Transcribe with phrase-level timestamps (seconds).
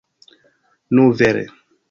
[0.99, 1.45] Nu, vere.